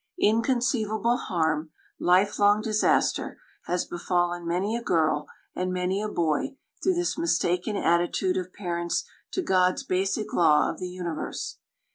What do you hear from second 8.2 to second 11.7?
of parents to God's basic law of the universe.